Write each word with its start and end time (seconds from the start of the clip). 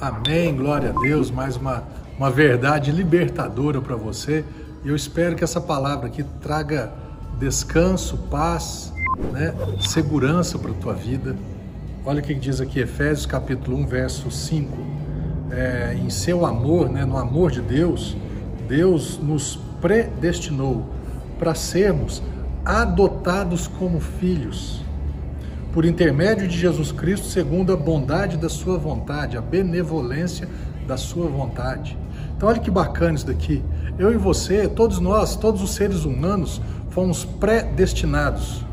Amém, 0.00 0.54
glória 0.54 0.90
a 0.90 1.00
Deus. 1.00 1.30
Mais 1.30 1.56
uma, 1.56 1.82
uma 2.18 2.30
verdade 2.30 2.92
libertadora 2.92 3.80
para 3.80 3.96
você. 3.96 4.44
E 4.84 4.88
eu 4.88 4.94
espero 4.94 5.34
que 5.34 5.42
essa 5.42 5.58
palavra 5.58 6.08
aqui 6.08 6.22
traga 6.42 6.92
descanso, 7.38 8.18
paz, 8.30 8.92
né, 9.32 9.54
segurança 9.80 10.58
para 10.58 10.70
a 10.70 10.74
tua 10.74 10.92
vida. 10.92 11.34
Olha 12.04 12.20
o 12.20 12.22
que 12.22 12.34
diz 12.34 12.60
aqui, 12.60 12.78
Efésios 12.78 13.24
capítulo 13.24 13.78
1, 13.78 13.86
verso 13.86 14.30
5. 14.30 14.76
É, 15.50 15.96
em 15.98 16.10
seu 16.10 16.44
amor, 16.44 16.90
né, 16.90 17.06
no 17.06 17.16
amor 17.16 17.50
de 17.50 17.62
Deus, 17.62 18.14
Deus 18.68 19.18
nos 19.18 19.58
predestinou 19.80 20.84
para 21.38 21.54
sermos 21.54 22.22
adotados 22.66 23.66
como 23.66 23.98
filhos 23.98 24.84
por 25.76 25.84
intermédio 25.84 26.48
de 26.48 26.58
Jesus 26.58 26.90
Cristo, 26.90 27.26
segundo 27.26 27.70
a 27.70 27.76
bondade 27.76 28.38
da 28.38 28.48
sua 28.48 28.78
vontade, 28.78 29.36
a 29.36 29.42
benevolência 29.42 30.48
da 30.86 30.96
sua 30.96 31.28
vontade. 31.28 31.98
Então, 32.34 32.48
olha 32.48 32.58
que 32.58 32.70
bacana 32.70 33.14
isso 33.14 33.26
daqui. 33.26 33.62
Eu 33.98 34.10
e 34.10 34.16
você, 34.16 34.68
todos 34.68 34.98
nós, 35.00 35.36
todos 35.36 35.60
os 35.60 35.74
seres 35.74 36.06
humanos, 36.06 36.62
fomos 36.88 37.26
predestinados. 37.26 38.64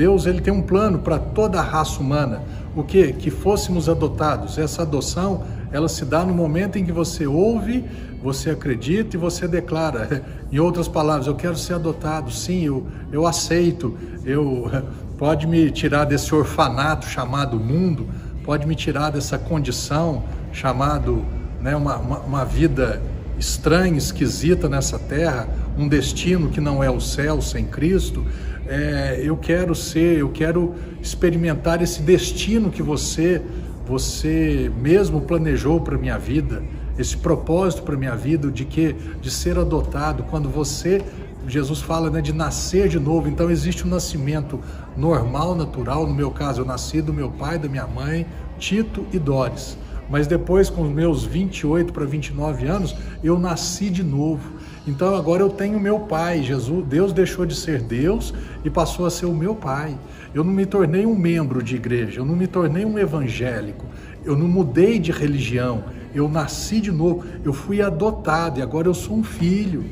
Deus 0.00 0.24
ele 0.24 0.40
tem 0.40 0.50
um 0.50 0.62
plano 0.62 1.00
para 1.00 1.18
toda 1.18 1.60
a 1.60 1.62
raça 1.62 2.00
humana. 2.00 2.40
O 2.74 2.82
que? 2.82 3.12
Que 3.12 3.30
fôssemos 3.30 3.86
adotados. 3.86 4.56
Essa 4.56 4.80
adoção, 4.80 5.44
ela 5.70 5.90
se 5.90 6.06
dá 6.06 6.24
no 6.24 6.32
momento 6.32 6.78
em 6.78 6.86
que 6.86 6.90
você 6.90 7.26
ouve, 7.26 7.84
você 8.22 8.48
acredita 8.48 9.14
e 9.14 9.20
você 9.20 9.46
declara. 9.46 10.24
Em 10.50 10.58
outras 10.58 10.88
palavras, 10.88 11.26
eu 11.26 11.34
quero 11.34 11.54
ser 11.54 11.74
adotado. 11.74 12.32
Sim, 12.32 12.64
eu, 12.64 12.86
eu 13.12 13.26
aceito. 13.26 13.94
Eu 14.24 14.70
pode 15.18 15.46
me 15.46 15.70
tirar 15.70 16.06
desse 16.06 16.34
orfanato 16.34 17.06
chamado 17.06 17.60
mundo, 17.60 18.08
pode 18.42 18.66
me 18.66 18.74
tirar 18.74 19.10
dessa 19.10 19.38
condição 19.38 20.24
chamado 20.50 21.22
né, 21.60 21.76
uma, 21.76 21.98
uma, 21.98 22.18
uma 22.20 22.44
vida 22.46 23.02
estranha, 23.40 23.96
esquisita 23.96 24.68
nessa 24.68 24.98
terra, 24.98 25.48
um 25.76 25.88
destino 25.88 26.50
que 26.50 26.60
não 26.60 26.84
é 26.84 26.90
o 26.90 27.00
céu 27.00 27.40
sem 27.40 27.64
Cristo. 27.64 28.24
É, 28.68 29.20
eu 29.24 29.36
quero 29.36 29.74
ser, 29.74 30.18
eu 30.18 30.28
quero 30.28 30.74
experimentar 31.00 31.82
esse 31.82 32.02
destino 32.02 32.70
que 32.70 32.82
você, 32.82 33.40
você 33.86 34.70
mesmo 34.80 35.22
planejou 35.22 35.80
para 35.80 35.96
minha 35.96 36.18
vida, 36.18 36.62
esse 36.98 37.16
propósito 37.16 37.82
para 37.82 37.96
minha 37.96 38.14
vida 38.14 38.50
de 38.50 38.66
que 38.66 38.94
de 39.20 39.30
ser 39.30 39.58
adotado 39.58 40.22
quando 40.24 40.48
você 40.48 41.02
Jesus 41.48 41.80
fala 41.80 42.10
né, 42.10 42.20
de 42.20 42.34
nascer 42.34 42.86
de 42.88 43.00
novo, 43.00 43.26
então 43.26 43.50
existe 43.50 43.86
um 43.86 43.90
nascimento 43.90 44.60
normal, 44.94 45.54
natural. 45.54 46.06
No 46.06 46.14
meu 46.14 46.30
caso, 46.30 46.60
eu 46.60 46.64
nasci 46.66 47.00
do 47.00 47.14
meu 47.14 47.30
pai, 47.30 47.58
da 47.58 47.66
minha 47.66 47.86
mãe, 47.86 48.26
Tito 48.58 49.06
e 49.10 49.18
Doris. 49.18 49.76
Mas 50.10 50.26
depois, 50.26 50.68
com 50.68 50.82
os 50.82 50.90
meus 50.90 51.24
28 51.24 51.92
para 51.92 52.04
29 52.04 52.66
anos, 52.66 52.96
eu 53.22 53.38
nasci 53.38 53.88
de 53.88 54.02
novo. 54.02 54.50
Então 54.86 55.14
agora 55.14 55.40
eu 55.40 55.48
tenho 55.48 55.78
meu 55.78 56.00
pai, 56.00 56.42
Jesus. 56.42 56.84
Deus 56.84 57.12
deixou 57.12 57.46
de 57.46 57.54
ser 57.54 57.80
Deus 57.80 58.34
e 58.64 58.68
passou 58.68 59.06
a 59.06 59.10
ser 59.10 59.26
o 59.26 59.34
meu 59.34 59.54
pai. 59.54 59.96
Eu 60.34 60.42
não 60.42 60.52
me 60.52 60.66
tornei 60.66 61.06
um 61.06 61.14
membro 61.14 61.62
de 61.62 61.76
igreja, 61.76 62.20
eu 62.20 62.24
não 62.24 62.34
me 62.34 62.48
tornei 62.48 62.84
um 62.84 62.98
evangélico, 62.98 63.86
eu 64.24 64.36
não 64.36 64.48
mudei 64.48 64.98
de 64.98 65.12
religião, 65.12 65.84
eu 66.12 66.28
nasci 66.28 66.80
de 66.80 66.90
novo, 66.90 67.24
eu 67.44 67.52
fui 67.52 67.80
adotado 67.80 68.58
e 68.58 68.62
agora 68.62 68.88
eu 68.88 68.94
sou 68.94 69.16
um 69.16 69.24
filho. 69.24 69.84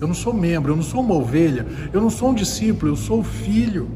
Eu 0.00 0.06
não 0.06 0.14
sou 0.14 0.32
membro, 0.32 0.72
eu 0.72 0.76
não 0.76 0.82
sou 0.82 1.00
uma 1.00 1.14
ovelha, 1.14 1.66
eu 1.92 2.00
não 2.00 2.10
sou 2.10 2.30
um 2.30 2.34
discípulo, 2.34 2.92
eu 2.92 2.96
sou 2.96 3.22
filho. 3.22 3.88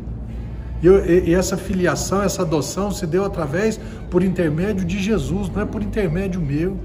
E, 0.83 1.31
e, 1.31 1.35
essa 1.35 1.57
filiação, 1.57 2.23
essa 2.23 2.43
adoção 2.43 2.91
se 2.91 3.07
deu 3.07 3.25
através, 3.25 3.79
por 4.11 4.23
intermédio 4.23 4.85
de 4.85 4.99
Jesus, 4.99 5.49
não 5.51 5.63
é 5.63 5.65
por 5.65 5.83
intermédio 5.83 6.41
meu. 6.41 6.77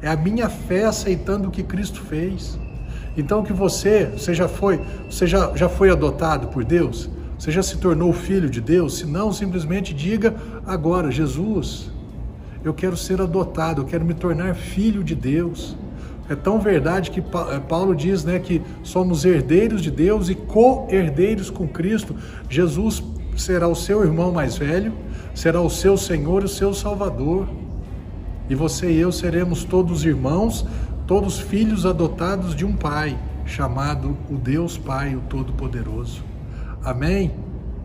É 0.00 0.08
a 0.08 0.16
minha 0.16 0.48
fé 0.48 0.84
aceitando 0.84 1.48
o 1.48 1.50
que 1.50 1.62
Cristo 1.62 2.00
fez. 2.00 2.58
Então 3.16 3.42
que 3.42 3.52
você, 3.52 4.06
você 4.06 4.32
já 4.32 4.48
foi, 4.48 4.80
você 5.08 5.26
já, 5.26 5.52
já 5.54 5.68
foi 5.68 5.90
adotado 5.90 6.48
por 6.48 6.64
Deus? 6.64 7.10
Você 7.38 7.50
já 7.50 7.62
se 7.62 7.76
tornou 7.76 8.12
filho 8.12 8.48
de 8.48 8.60
Deus? 8.60 8.98
Se 8.98 9.06
não, 9.06 9.32
simplesmente 9.32 9.92
diga 9.92 10.34
agora, 10.64 11.10
Jesus, 11.10 11.90
eu 12.64 12.72
quero 12.72 12.96
ser 12.96 13.20
adotado, 13.20 13.82
eu 13.82 13.84
quero 13.84 14.04
me 14.04 14.14
tornar 14.14 14.54
filho 14.54 15.02
de 15.02 15.14
Deus. 15.14 15.76
É 16.28 16.36
tão 16.36 16.60
verdade 16.60 17.10
que 17.10 17.20
eh, 17.20 17.60
Paulo 17.68 17.94
diz 17.94 18.24
né, 18.24 18.38
que 18.38 18.62
somos 18.82 19.24
herdeiros 19.24 19.82
de 19.82 19.90
Deus 19.90 20.28
e 20.28 20.34
co-herdeiros 20.34 21.50
com 21.50 21.66
Cristo. 21.66 22.14
Jesus 22.48 23.02
será 23.36 23.68
o 23.68 23.74
seu 23.74 24.02
irmão 24.02 24.32
mais 24.32 24.56
velho, 24.56 24.92
será 25.34 25.60
o 25.60 25.70
seu 25.70 25.96
Senhor 25.96 26.44
o 26.44 26.48
seu 26.48 26.74
Salvador. 26.74 27.48
E 28.48 28.54
você 28.54 28.90
e 28.90 28.98
eu 28.98 29.10
seremos 29.10 29.64
todos 29.64 30.04
irmãos, 30.04 30.66
todos 31.06 31.38
filhos 31.38 31.86
adotados 31.86 32.54
de 32.54 32.64
um 32.64 32.74
Pai, 32.74 33.18
chamado 33.44 34.16
o 34.30 34.34
Deus 34.34 34.76
Pai, 34.76 35.14
o 35.16 35.20
Todo-Poderoso. 35.20 36.22
Amém? 36.84 37.32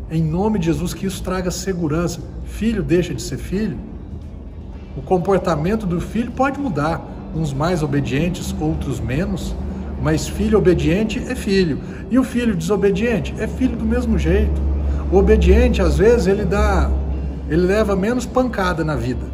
Em 0.10 0.24
nome 0.24 0.60
de 0.60 0.66
Jesus, 0.66 0.94
que 0.94 1.06
isso 1.06 1.24
traga 1.24 1.52
segurança. 1.52 2.22
Filho 2.46 2.82
deixa 2.82 3.14
de 3.14 3.22
ser 3.22 3.38
filho? 3.38 3.78
O 4.96 5.02
comportamento 5.02 5.86
do 5.86 6.02
filho 6.02 6.32
pode 6.32 6.60
mudar 6.60 7.06
uns 7.36 7.54
mais 7.54 7.84
obedientes, 7.84 8.56
outros 8.60 9.00
menos, 9.00 9.56
mas 10.02 10.28
filho 10.28 10.58
obediente 10.58 11.20
é 11.28 11.36
filho. 11.36 11.80
E 12.10 12.18
o 12.18 12.24
filho 12.24 12.56
desobediente 12.56 13.34
é 13.38 13.48
filho 13.48 13.76
do 13.78 13.86
mesmo 13.86 14.18
jeito. 14.18 14.67
O 15.12 15.18
obediente, 15.18 15.82
às 15.82 15.98
vezes, 15.98 16.28
ele 16.28 16.44
dá, 16.44 16.92
ele 17.50 17.62
leva 17.62 17.96
menos 17.96 18.26
pancada 18.26 18.84
na 18.84 18.96
vida. 18.96 19.26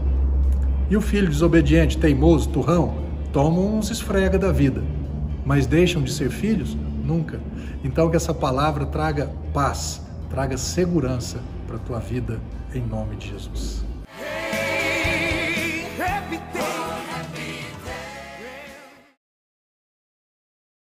E 0.90 0.96
o 0.96 1.02
filho 1.02 1.28
desobediente, 1.28 1.98
teimoso, 1.98 2.50
turrão, 2.50 2.94
toma 3.32 3.60
uns 3.60 3.90
esfrega 3.90 4.38
da 4.38 4.52
vida. 4.52 4.84
Mas 5.44 5.66
deixam 5.66 6.04
de 6.04 6.12
ser 6.12 6.30
filhos? 6.30 6.78
Nunca. 7.04 7.40
Então 7.84 8.10
que 8.10 8.16
essa 8.16 8.34
palavra 8.34 8.86
traga 8.86 9.32
paz, 9.54 10.02
traga 10.30 10.58
segurança 10.58 11.40
para 11.66 11.78
a 11.78 11.80
tua 11.80 12.00
vida 12.00 12.40
em 12.74 12.82
nome 12.82 13.16
de 13.16 13.30
Jesus. 13.30 13.83